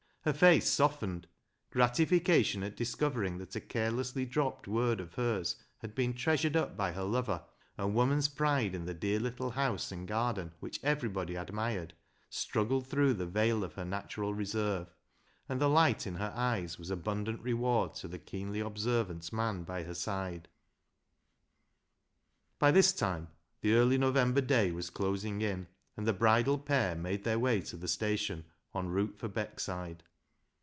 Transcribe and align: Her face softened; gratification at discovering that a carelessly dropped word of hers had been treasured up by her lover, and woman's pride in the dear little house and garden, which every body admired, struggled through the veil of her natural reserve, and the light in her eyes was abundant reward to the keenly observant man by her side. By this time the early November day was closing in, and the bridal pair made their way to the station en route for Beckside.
Her 0.23 0.33
face 0.33 0.69
softened; 0.69 1.25
gratification 1.71 2.61
at 2.61 2.75
discovering 2.75 3.39
that 3.39 3.55
a 3.55 3.59
carelessly 3.59 4.23
dropped 4.27 4.67
word 4.67 4.99
of 4.99 5.15
hers 5.15 5.55
had 5.79 5.95
been 5.95 6.13
treasured 6.13 6.55
up 6.55 6.77
by 6.77 6.91
her 6.91 7.01
lover, 7.05 7.41
and 7.75 7.95
woman's 7.95 8.27
pride 8.27 8.75
in 8.75 8.85
the 8.85 8.93
dear 8.93 9.19
little 9.19 9.49
house 9.49 9.91
and 9.91 10.07
garden, 10.07 10.51
which 10.59 10.79
every 10.83 11.09
body 11.09 11.33
admired, 11.35 11.95
struggled 12.29 12.85
through 12.85 13.15
the 13.15 13.25
veil 13.25 13.63
of 13.63 13.73
her 13.73 13.83
natural 13.83 14.31
reserve, 14.31 14.93
and 15.49 15.59
the 15.59 15.67
light 15.67 16.05
in 16.05 16.13
her 16.17 16.31
eyes 16.35 16.77
was 16.77 16.91
abundant 16.91 17.41
reward 17.41 17.95
to 17.95 18.07
the 18.07 18.19
keenly 18.19 18.59
observant 18.59 19.33
man 19.33 19.63
by 19.63 19.81
her 19.81 19.95
side. 19.95 20.47
By 22.59 22.69
this 22.69 22.93
time 22.93 23.29
the 23.61 23.73
early 23.73 23.97
November 23.97 24.41
day 24.41 24.69
was 24.69 24.91
closing 24.91 25.41
in, 25.41 25.65
and 25.97 26.05
the 26.05 26.13
bridal 26.13 26.59
pair 26.59 26.93
made 26.93 27.23
their 27.23 27.39
way 27.39 27.59
to 27.61 27.75
the 27.75 27.87
station 27.87 28.45
en 28.75 28.89
route 28.89 29.17
for 29.17 29.27
Beckside. 29.27 30.03